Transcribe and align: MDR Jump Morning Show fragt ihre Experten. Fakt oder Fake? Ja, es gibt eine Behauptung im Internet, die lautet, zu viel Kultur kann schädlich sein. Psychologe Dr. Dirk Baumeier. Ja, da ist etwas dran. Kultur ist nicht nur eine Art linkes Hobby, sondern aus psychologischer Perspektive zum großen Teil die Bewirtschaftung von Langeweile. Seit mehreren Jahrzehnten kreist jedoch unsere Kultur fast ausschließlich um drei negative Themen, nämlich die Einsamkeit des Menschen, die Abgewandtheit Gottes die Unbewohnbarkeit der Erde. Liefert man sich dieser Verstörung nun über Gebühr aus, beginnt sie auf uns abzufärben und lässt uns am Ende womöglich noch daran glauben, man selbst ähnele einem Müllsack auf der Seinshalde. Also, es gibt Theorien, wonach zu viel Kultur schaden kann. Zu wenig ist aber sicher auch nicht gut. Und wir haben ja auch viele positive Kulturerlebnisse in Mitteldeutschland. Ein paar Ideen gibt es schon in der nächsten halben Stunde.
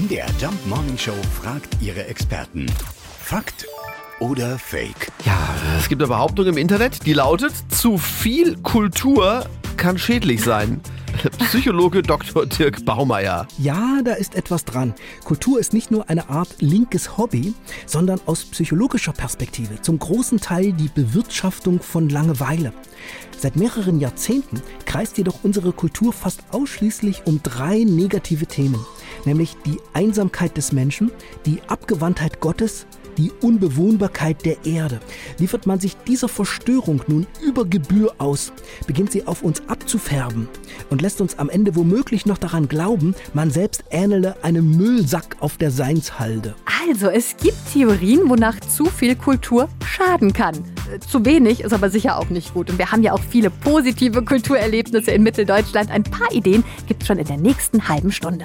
MDR 0.00 0.28
Jump 0.40 0.66
Morning 0.66 0.96
Show 0.96 1.12
fragt 1.42 1.76
ihre 1.82 2.06
Experten. 2.06 2.64
Fakt 3.18 3.66
oder 4.18 4.58
Fake? 4.58 5.12
Ja, 5.26 5.36
es 5.78 5.90
gibt 5.90 6.00
eine 6.00 6.08
Behauptung 6.08 6.46
im 6.46 6.56
Internet, 6.56 7.04
die 7.04 7.12
lautet, 7.12 7.52
zu 7.68 7.98
viel 7.98 8.56
Kultur 8.62 9.44
kann 9.76 9.98
schädlich 9.98 10.42
sein. 10.42 10.80
Psychologe 11.40 12.00
Dr. 12.00 12.46
Dirk 12.46 12.82
Baumeier. 12.86 13.46
Ja, 13.58 14.00
da 14.02 14.14
ist 14.14 14.36
etwas 14.36 14.64
dran. 14.64 14.94
Kultur 15.24 15.60
ist 15.60 15.74
nicht 15.74 15.90
nur 15.90 16.08
eine 16.08 16.30
Art 16.30 16.48
linkes 16.60 17.18
Hobby, 17.18 17.52
sondern 17.84 18.20
aus 18.24 18.46
psychologischer 18.46 19.12
Perspektive 19.12 19.82
zum 19.82 19.98
großen 19.98 20.40
Teil 20.40 20.72
die 20.72 20.88
Bewirtschaftung 20.88 21.80
von 21.80 22.08
Langeweile. 22.08 22.72
Seit 23.38 23.56
mehreren 23.56 24.00
Jahrzehnten 24.00 24.62
kreist 24.86 25.18
jedoch 25.18 25.40
unsere 25.42 25.72
Kultur 25.72 26.12
fast 26.12 26.40
ausschließlich 26.52 27.22
um 27.26 27.42
drei 27.42 27.84
negative 27.84 28.46
Themen, 28.46 28.84
nämlich 29.24 29.56
die 29.66 29.78
Einsamkeit 29.92 30.56
des 30.56 30.72
Menschen, 30.72 31.10
die 31.46 31.60
Abgewandtheit 31.68 32.40
Gottes 32.40 32.86
die 33.20 33.30
Unbewohnbarkeit 33.42 34.44
der 34.44 34.64
Erde. 34.64 35.00
Liefert 35.38 35.66
man 35.66 35.78
sich 35.78 35.96
dieser 36.08 36.28
Verstörung 36.28 37.02
nun 37.06 37.26
über 37.44 37.64
Gebühr 37.64 38.14
aus, 38.18 38.52
beginnt 38.86 39.12
sie 39.12 39.26
auf 39.26 39.42
uns 39.42 39.62
abzufärben 39.68 40.48
und 40.88 41.02
lässt 41.02 41.20
uns 41.20 41.38
am 41.38 41.50
Ende 41.50 41.76
womöglich 41.76 42.24
noch 42.24 42.38
daran 42.38 42.68
glauben, 42.68 43.14
man 43.34 43.50
selbst 43.50 43.84
ähnele 43.90 44.42
einem 44.42 44.76
Müllsack 44.76 45.36
auf 45.40 45.58
der 45.58 45.70
Seinshalde. 45.70 46.54
Also, 46.88 47.08
es 47.08 47.36
gibt 47.36 47.58
Theorien, 47.72 48.28
wonach 48.28 48.58
zu 48.60 48.86
viel 48.86 49.14
Kultur 49.14 49.68
schaden 49.84 50.32
kann. 50.32 50.56
Zu 51.06 51.24
wenig 51.26 51.60
ist 51.60 51.72
aber 51.72 51.90
sicher 51.90 52.18
auch 52.18 52.30
nicht 52.30 52.54
gut. 52.54 52.70
Und 52.70 52.78
wir 52.78 52.90
haben 52.90 53.02
ja 53.02 53.12
auch 53.12 53.20
viele 53.20 53.50
positive 53.50 54.24
Kulturerlebnisse 54.24 55.10
in 55.10 55.22
Mitteldeutschland. 55.22 55.90
Ein 55.90 56.04
paar 56.04 56.32
Ideen 56.32 56.64
gibt 56.86 57.02
es 57.02 57.06
schon 57.06 57.18
in 57.18 57.26
der 57.26 57.36
nächsten 57.36 57.86
halben 57.86 58.10
Stunde. 58.10 58.44